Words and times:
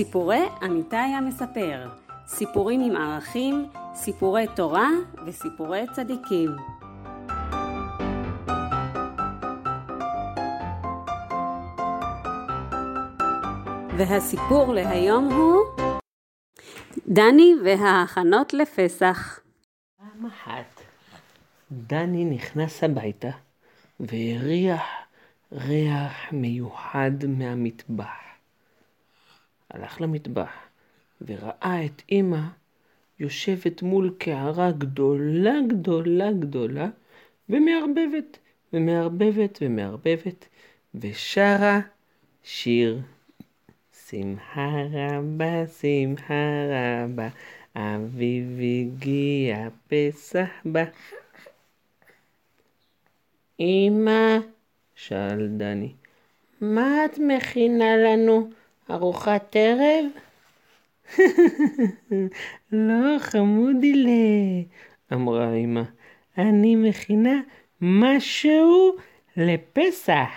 סיפורי 0.00 0.48
אמיתי 0.64 0.96
המספר, 0.96 1.88
סיפורים 2.26 2.80
עם 2.80 2.96
ערכים, 2.96 3.68
סיפורי 3.94 4.46
תורה 4.56 4.88
וסיפורי 5.26 5.84
צדיקים. 5.92 6.50
והסיפור 13.98 14.74
להיום 14.74 15.32
הוא 15.32 15.60
דני 17.08 17.54
וההכנות 17.64 18.54
לפסח. 18.54 19.40
פעם 19.98 20.26
אחת 20.26 20.80
דני 21.72 22.24
נכנס 22.24 22.84
הביתה 22.84 23.30
והריח 24.00 24.82
ריח 25.52 26.32
מיוחד 26.32 27.10
מהמטבח. 27.28 28.29
הלך 29.70 30.00
למטבח 30.00 30.52
וראה 31.26 31.84
את 31.84 32.02
אמא 32.12 32.40
יושבת 33.18 33.82
מול 33.82 34.14
קערה 34.18 34.70
גדולה 34.70 35.54
גדולה 35.68 36.32
גדולה 36.32 36.88
ומערבבת 37.48 38.38
ומערבבת 38.72 39.58
ומערבבת 39.62 40.48
ושרה 40.94 41.80
שיר. 42.42 43.00
שמחה 44.10 44.70
רבה, 44.92 45.66
שמחה 45.66 46.34
רבה, 46.70 47.28
אביב 47.76 48.60
הגיע, 48.60 49.68
פסח 49.88 50.48
בא. 50.64 50.84
אמא, 53.60 54.38
שאל 54.94 55.48
דני, 55.48 55.92
מה 56.60 57.04
את 57.04 57.18
מכינה 57.18 57.96
לנו? 57.96 58.50
ארוחת 58.90 59.56
ערב? 59.56 60.04
לא, 62.72 63.18
חמודילה, 63.18 64.62
אמרה 65.12 65.54
אמא, 65.54 65.82
אני 66.38 66.76
מכינה 66.76 67.40
משהו 67.80 68.96
לפסח. 69.36 70.30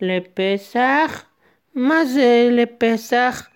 לפסח? 0.00 1.24
מה 1.74 2.04
זה 2.04 2.48
לפסח? 2.50 3.48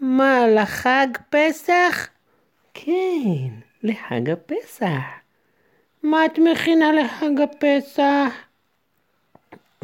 מה, 0.00 0.48
לחג 0.48 1.06
פסח? 1.30 2.08
כן, 2.74 3.50
לחג 3.82 4.30
הפסח. 4.30 5.20
מה 6.02 6.26
את 6.26 6.38
מכינה 6.38 6.92
לחג 6.92 7.40
הפסח? 7.40 8.34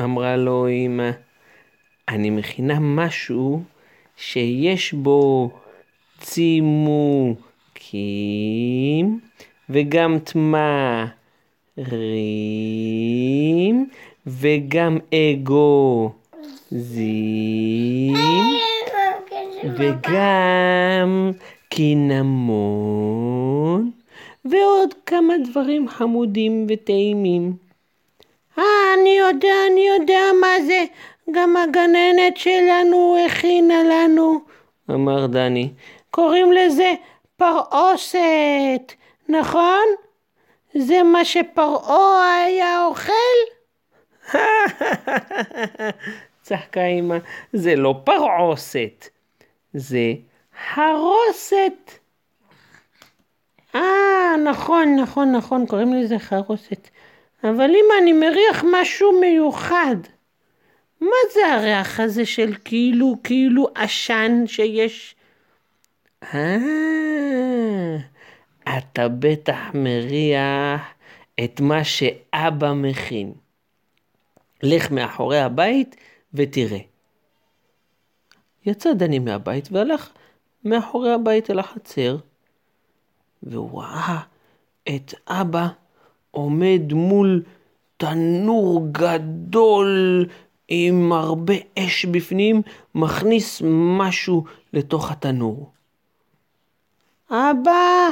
אמרה 0.00 0.36
לו 0.36 0.68
אמא, 0.68 1.10
אני 2.08 2.30
מכינה 2.30 2.80
משהו 2.80 3.62
שיש 4.16 4.92
בו 4.92 5.50
צימוקים 6.20 7.40
וגם 9.70 10.18
תמרים 10.18 11.86
וגם 14.26 14.98
אגוזים 15.14 16.16
וגם 19.78 21.30
קינמון 21.68 23.16
ועוד 24.44 24.94
כמה 25.06 25.34
דברים 25.50 25.88
חמודים 25.88 26.66
וטעימים. 26.68 27.52
אה, 28.58 28.64
אני 29.00 29.18
יודע, 29.18 29.54
אני 29.72 29.88
יודע 29.98 30.20
מה 30.40 30.64
זה. 30.66 30.84
גם 31.30 31.56
הגננת 31.56 32.36
שלנו 32.36 33.16
הכינה 33.26 33.82
לנו, 33.82 34.40
אמר 34.90 35.26
דני. 35.26 35.72
קוראים 36.10 36.52
לזה 36.52 36.94
פרעוסת, 37.36 38.92
נכון? 39.28 39.84
זה 40.74 41.02
מה 41.02 41.24
שפרעה 41.24 42.42
היה 42.44 42.84
אוכל? 42.84 43.12
צחקה 46.42 46.84
אמא, 46.84 47.16
זה 47.52 47.76
לא 47.76 48.00
פרעוסת, 48.04 49.08
זה 49.74 50.12
חרוסת. 50.74 51.90
אה, 53.74 54.36
נכון, 54.44 54.96
נכון, 54.96 55.32
נכון, 55.32 55.66
קוראים 55.66 55.94
לזה 55.94 56.18
חרוסת. 56.18 56.88
אבל 57.44 57.70
אמא, 57.70 57.94
אני 58.02 58.12
מריח 58.12 58.64
משהו 58.72 59.20
מיוחד. 59.20 59.96
מה 61.00 61.16
זה 61.34 61.54
הריח 61.54 62.00
הזה 62.00 62.26
של 62.26 62.54
כאילו, 62.64 63.16
כאילו 63.24 63.68
עשן 63.74 64.42
שיש? 64.46 65.14
אה, 66.34 67.96
אתה 68.78 69.08
בטח 69.08 69.58
מריח 69.74 70.82
את 71.44 71.60
מה 71.60 71.84
שאבא 71.84 72.72
מכין. 72.72 73.32
לך 74.62 74.90
מאחורי 74.90 75.40
הבית 75.40 75.96
ותראה. 76.34 76.78
יצא 78.66 78.92
דני 78.92 79.18
מהבית 79.18 79.68
והלך 79.72 80.12
מאחורי 80.64 81.12
הבית 81.12 81.50
אל 81.50 81.58
החצר, 81.58 82.16
והוא 83.42 83.82
ראה 83.82 84.20
את 84.88 85.14
אבא 85.28 85.66
עומד 86.30 86.92
מול 86.92 87.42
תנור 87.96 88.86
גדול 88.92 90.26
עם 90.68 91.12
הרבה 91.12 91.54
אש 91.78 92.04
בפנים, 92.04 92.62
מכניס 92.94 93.62
משהו 93.98 94.44
לתוך 94.72 95.10
התנור. 95.10 95.70
אבא, 97.30 98.08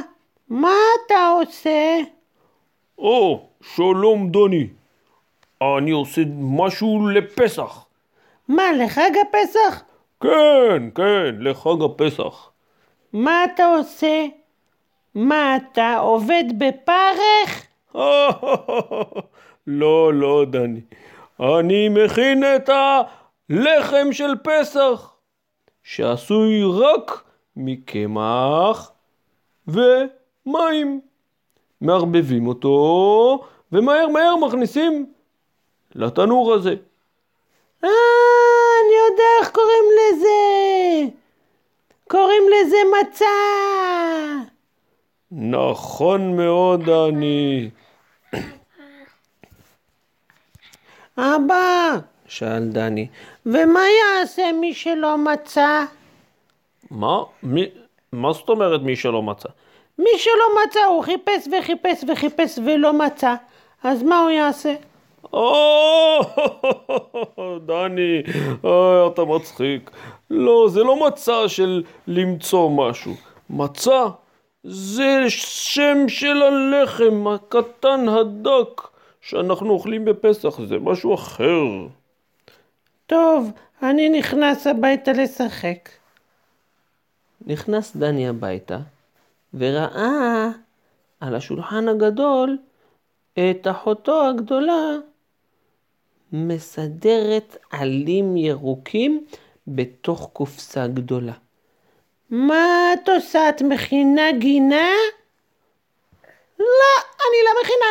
מה 0.48 0.72
אתה 1.06 1.28
עושה? 1.40 1.98
או, 2.98 3.48
שלום 3.60 4.30
דני. 4.30 4.66
אני 5.62 5.90
עושה 5.90 6.22
משהו 6.40 7.08
לפסח. 7.08 7.84
מה, 8.48 8.62
לחג 8.72 9.10
הפסח? 9.22 9.82
כן, 10.20 10.90
כן, 10.94 11.34
לחג 11.40 11.82
הפסח. 11.84 12.50
מה 13.12 13.44
אתה 13.44 13.66
עושה? 13.66 14.26
מה, 15.14 15.56
אתה 15.56 15.96
עובד 15.96 16.44
בפרך? 16.58 17.66
לא, 19.66 20.14
לא, 20.14 20.44
דני. 20.50 20.80
אני 21.40 21.88
מכין 21.88 22.44
את 22.56 22.70
הלחם 23.50 24.12
של 24.12 24.34
פסח, 24.42 25.14
שעשוי 25.82 26.62
רק 26.64 27.22
מקמח 27.56 28.92
ומים. 29.68 31.00
מערבבים 31.80 32.46
אותו, 32.46 33.44
ומהר 33.72 34.08
מהר 34.08 34.36
מכניסים 34.36 35.12
לתנור 35.94 36.54
הזה. 36.54 36.74
אה, 37.84 37.88
אני 38.80 38.94
יודע 39.10 39.24
איך 39.40 39.50
קוראים 39.50 39.84
לזה. 39.98 41.14
קוראים 42.08 42.42
לזה 42.48 42.76
מצה. 43.00 43.24
נכון 45.32 46.36
מאוד, 46.36 46.88
אני. 46.88 47.70
אבא, 51.18 51.98
שאל 52.26 52.64
דני, 52.64 53.06
ומה 53.46 53.80
יעשה 54.00 54.52
מי 54.52 54.74
שלא 54.74 55.18
מצא? 55.18 55.84
מה? 56.90 57.22
מי? 57.42 57.66
מה 58.12 58.32
זאת 58.32 58.48
אומרת 58.48 58.80
מי 58.80 58.96
שלא 58.96 59.22
מצא? 59.22 59.48
מי 59.98 60.10
שלא 60.18 60.64
מצא, 60.64 60.80
הוא 60.84 61.02
חיפש 61.02 61.48
וחיפש 61.58 62.04
וחיפש 62.08 62.58
ולא 62.66 62.92
מצא, 62.92 63.34
אז 63.84 64.02
מה 64.02 64.20
הוא 64.20 64.30
יעשה? 64.30 64.74
או, 65.32 66.20
דני, 67.66 68.22
אוי, 68.64 69.06
אתה 69.06 69.24
מצחיק. 69.24 69.90
לא, 70.30 70.66
זה 70.68 70.82
לא 70.82 71.06
מצע 71.06 71.48
של 71.48 71.82
למצוא 72.06 72.70
משהו. 72.70 73.12
מצע 73.50 74.06
זה 74.64 75.24
שם 75.28 76.08
של 76.08 76.42
הלחם 76.42 77.26
הקטן 77.28 78.08
הדק 78.08 78.93
שאנחנו 79.24 79.70
אוכלים 79.70 80.04
בפסח, 80.04 80.60
זה 80.60 80.78
משהו 80.78 81.14
אחר. 81.14 81.62
טוב, 83.06 83.50
אני 83.82 84.08
נכנס 84.08 84.66
הביתה 84.66 85.12
לשחק. 85.12 85.88
נכנס 87.46 87.96
דני 87.96 88.28
הביתה 88.28 88.78
וראה 89.54 90.48
על 91.20 91.34
השולחן 91.34 91.88
הגדול 91.88 92.58
את 93.32 93.66
אחותו 93.70 94.28
הגדולה 94.28 94.96
מסדרת 96.32 97.56
עלים 97.70 98.36
ירוקים 98.36 99.24
בתוך 99.66 100.30
קופסה 100.32 100.86
גדולה. 100.86 101.32
מה 102.30 102.92
את 102.92 103.08
עושה? 103.08 103.48
את 103.48 103.62
מכינה 103.62 104.32
גינה? 104.38 104.90
לא, 106.58 106.94
אני 107.20 107.40
לא 107.44 107.60
מכינה. 107.62 107.83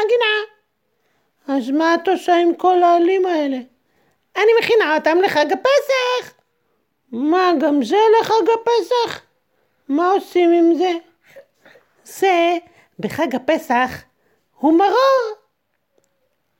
אז 1.55 1.69
מה 1.69 1.95
את 1.95 2.07
עושה 2.07 2.35
עם 2.35 2.55
כל 2.55 2.83
העלים 2.83 3.25
האלה? 3.25 3.57
אני 4.35 4.51
מכינה 4.61 4.95
אותם 4.95 5.17
לחג 5.21 5.45
הפסח. 5.51 6.33
מה, 7.11 7.51
גם 7.59 7.83
זה 7.83 7.97
לחג 8.21 8.43
הפסח? 8.53 9.21
מה 9.89 10.11
עושים 10.11 10.51
עם 10.51 10.75
זה? 10.77 10.91
זה, 12.03 12.57
בחג 12.99 13.35
הפסח, 13.35 14.03
הוא 14.59 14.73
מרור. 14.73 15.37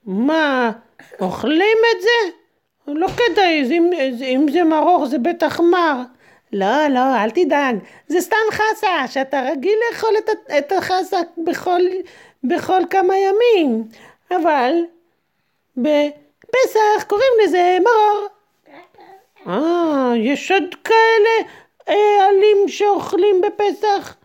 מה, 0.04 0.72
אוכלים 1.20 1.78
את 1.96 2.02
זה? 2.02 2.30
לא 2.86 3.08
כדאי, 3.08 3.62
אם, 3.78 3.90
אם 4.22 4.46
זה 4.52 4.64
מרור 4.64 5.06
זה 5.06 5.18
בטח 5.18 5.60
מר. 5.60 6.02
לא, 6.52 6.88
לא, 6.88 7.16
אל 7.22 7.30
תדאג, 7.30 7.76
זה 8.08 8.20
סתם 8.20 8.36
חסה, 8.50 9.08
שאתה 9.08 9.40
רגיל 9.40 9.78
לאכול 9.90 10.10
את, 10.18 10.30
את 10.58 10.72
החסה 10.72 11.18
בכל, 11.44 11.80
בכל 12.44 12.80
כמה 12.90 13.14
ימים. 13.16 13.84
אבל 14.42 14.74
בפסח 15.76 17.04
קוראים 17.06 17.32
לזה 17.44 17.78
מרור. 17.80 18.28
אה, 19.46 20.12
יש 20.16 20.50
עוד 20.52 20.74
כאלה 20.84 21.50
אה, 21.88 22.28
עלים 22.28 22.68
שאוכלים 22.68 23.40
בפסח? 23.40 24.16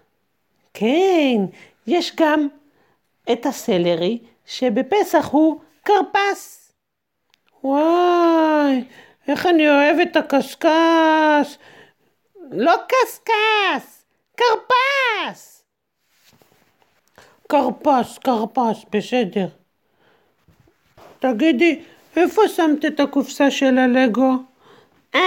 כן, 0.74 1.38
יש 1.88 2.16
גם 2.16 2.48
את 3.32 3.46
הסלרי, 3.46 4.20
שבפסח 4.46 5.30
הוא 5.32 5.60
כרפס. 5.86 6.72
וואי, 7.64 8.84
איך 9.28 9.46
אני 9.46 9.70
אוהב 9.70 10.00
את 10.00 10.16
הקשקש. 10.16 11.58
לא 12.52 12.76
קשקש, 12.88 14.04
כרפס. 14.38 15.64
כרפס, 17.50 18.18
כרפס, 18.18 18.86
בסדר. 18.92 19.59
תגידי, 21.20 21.80
איפה 22.16 22.48
שמת 22.48 22.86
את 22.86 23.00
הקופסה 23.00 23.52
של 23.52 23.78
הלגו? 23.78 24.32
אמ, 25.16 25.20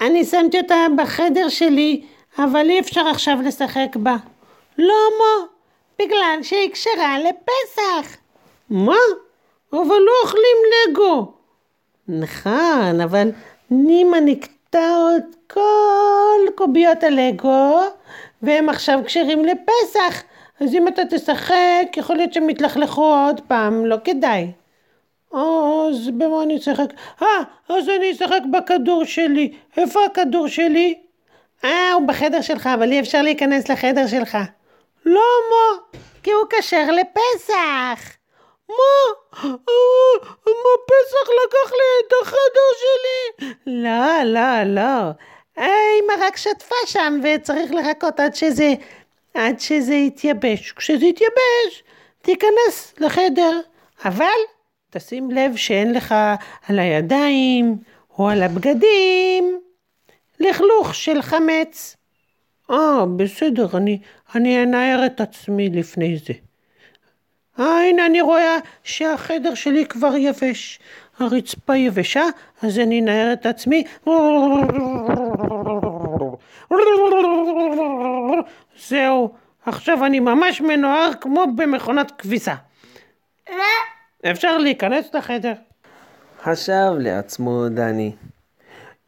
אני 0.00 0.24
שמתי 0.24 0.58
אותה 0.58 0.86
בחדר 0.96 1.48
שלי, 1.48 2.02
אבל 2.38 2.70
אי 2.70 2.80
אפשר 2.80 3.00
עכשיו 3.00 3.38
לשחק 3.44 3.96
בה. 3.96 4.16
למה? 4.78 5.46
בגלל 5.98 6.38
שהיא 6.42 6.70
כשרה 6.72 7.16
לפסח. 7.18 8.16
מה? 8.70 8.96
אבל 9.72 9.98
לא 9.98 10.12
אוכלים 10.24 10.56
לגו. 10.88 11.32
נכון, 12.08 13.00
אבל 13.04 13.28
נימה 13.70 14.20
נקטע 14.20 14.96
את 15.16 15.52
כל 15.52 16.50
קוביות 16.54 17.04
הלגו, 17.04 17.80
והם 18.42 18.68
עכשיו 18.68 19.00
כשרים 19.06 19.44
לפסח. 19.44 20.22
אז 20.60 20.74
אם 20.74 20.88
אתה 20.88 21.02
תשחק, 21.10 21.96
יכול 21.96 22.16
להיות 22.16 22.32
שהם 22.32 22.50
יתלכלכו 22.50 23.14
עוד 23.14 23.40
פעם, 23.48 23.86
לא 23.86 23.96
כדאי. 24.04 24.52
אז 25.32 26.10
במה 26.18 26.42
אני 26.42 26.56
אשחק? 26.56 26.86
אה, 27.22 27.42
אז 27.68 27.88
אני 27.88 28.12
אשחק 28.12 28.40
בכדור 28.52 29.04
שלי. 29.04 29.52
איפה 29.76 30.04
הכדור 30.04 30.48
שלי? 30.48 30.94
אה, 31.64 31.92
הוא 31.92 32.08
בחדר 32.08 32.40
שלך, 32.40 32.66
אבל 32.74 32.92
אי 32.92 33.00
אפשר 33.00 33.22
להיכנס 33.22 33.68
לחדר 33.68 34.06
שלך. 34.06 34.38
למה? 35.06 35.98
כי 36.22 36.30
הוא 36.30 36.44
כשר 36.50 36.90
לפסח. 36.90 38.16
מה? 38.68 38.74
אה, 39.44 39.50
מה 40.46 40.74
פסח 40.86 41.28
לקח 41.44 41.72
לי 41.72 42.06
את 42.06 42.12
החדר 42.22 42.68
שלי? 42.80 43.46
לא, 43.66 44.22
לא, 44.24 44.62
לא. 44.64 45.10
אמא 45.58 46.26
רק 46.26 46.36
שטפה 46.36 46.74
שם 46.86 47.20
וצריך 47.22 47.70
לחכות 47.74 48.20
עד 48.20 48.34
שזה, 48.34 48.74
עד 49.34 49.60
שזה 49.60 49.94
יתייבש. 49.94 50.72
כשזה 50.72 51.06
יתייבש, 51.06 51.82
תיכנס 52.22 52.94
לחדר. 52.98 53.60
אבל 54.04 54.55
תשים 54.96 55.30
לב 55.30 55.56
שאין 55.56 55.92
לך 55.92 56.14
על 56.68 56.78
הידיים 56.78 57.76
או 58.18 58.28
על 58.28 58.42
הבגדים 58.42 59.60
לכלוך 60.40 60.94
של 60.94 61.22
חמץ. 61.22 61.96
אה, 62.70 63.04
בסדר, 63.16 63.76
אני, 63.76 63.98
אני 64.34 64.62
אנער 64.62 65.06
את 65.06 65.20
עצמי 65.20 65.68
לפני 65.68 66.16
זה. 66.16 66.32
אה, 67.58 67.88
הנה 67.88 68.06
אני 68.06 68.20
רואה 68.20 68.56
שהחדר 68.84 69.54
שלי 69.54 69.86
כבר 69.86 70.16
יבש. 70.16 70.78
הרצפה 71.18 71.76
יבשה, 71.76 72.24
אז 72.62 72.78
אני 72.78 73.00
אנער 73.00 73.32
את 73.32 73.46
עצמי. 73.46 73.84
זהו, 78.88 79.34
עכשיו 79.66 80.04
אני 80.04 80.20
ממש 80.20 80.60
מנוער 80.60 81.10
כמו 81.20 81.44
במכונת 81.56 82.10
כביסה. 82.10 82.54
אפשר 84.30 84.58
להיכנס 84.58 85.14
לחדר. 85.14 85.52
חשב 86.42 86.92
לעצמו 86.98 87.68
דני. 87.68 88.12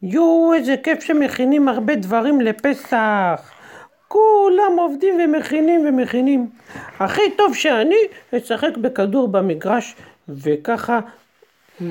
יואו, 0.01 0.53
איזה 0.53 0.75
כיף 0.83 1.03
שמכינים 1.03 1.67
הרבה 1.67 1.95
דברים 1.95 2.41
לפסח. 2.41 3.51
כולם 4.07 4.71
עובדים 4.77 5.19
ומכינים 5.23 5.85
ומכינים. 5.87 6.49
הכי 6.99 7.21
טוב 7.37 7.55
שאני 7.55 7.95
אשחק 8.37 8.77
בכדור 8.77 9.27
במגרש, 9.27 9.95
וככה 10.29 10.99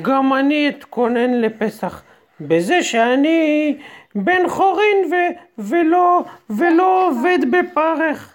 גם 0.02 0.34
אני 0.34 0.68
אתכונן 0.68 1.40
לפסח. 1.40 2.02
בזה 2.40 2.82
שאני 2.82 3.76
בן 4.14 4.48
חורין 4.48 4.96
ו- 5.10 5.60
ולא, 5.62 6.24
ולא 6.50 7.08
עובד 7.08 7.38
בפרך. 7.50 8.34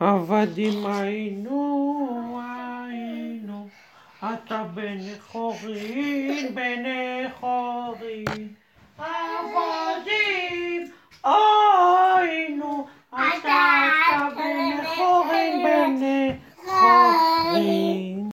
עבדים 0.00 0.86
היינו, 0.86 2.40
היינו, 2.88 3.25
אתה 4.34 4.64
בן 4.74 4.98
חורין, 5.26 6.54
בן 6.54 6.82
חורין. 7.40 8.48
עבדים 8.98 10.90
היינו, 11.24 12.86
אתה 13.14 13.28
אתה 13.44 14.28
בן 14.36 14.84
חורין, 14.86 15.62
בן 15.64 15.96
חורין. 16.64 18.30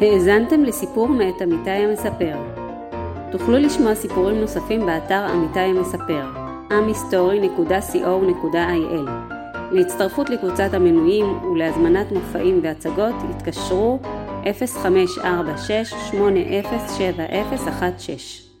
האזנתם 0.00 0.64
לסיפור 0.64 1.08
מאת 1.08 1.42
אמיתי 1.42 1.70
המספר. 1.70 2.53
תוכלו 3.38 3.58
לשמוע 3.58 3.94
סיפורים 3.94 4.40
נוספים 4.40 4.86
באתר 4.86 5.32
אמיתי 5.32 5.60
המספר, 5.60 6.24
amhistory.co.il. 6.70 9.10
להצטרפות 9.72 10.30
לקבוצת 10.30 10.68
המנויים 10.72 11.42
ולהזמנת 11.42 12.12
מופעים 12.12 12.60
והצגות 12.62 13.14
התקשרו 13.30 13.98
0546 14.44 15.94
807016 16.10 18.53